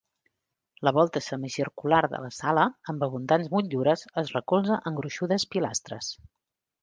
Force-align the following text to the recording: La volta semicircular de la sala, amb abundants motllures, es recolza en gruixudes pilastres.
La 0.87 0.91
volta 0.97 1.21
semicircular 1.25 1.99
de 2.13 2.21
la 2.23 2.31
sala, 2.37 2.63
amb 2.93 3.05
abundants 3.09 3.51
motllures, 3.57 4.05
es 4.23 4.33
recolza 4.39 4.79
en 4.91 4.97
gruixudes 5.03 5.49
pilastres. 5.55 6.11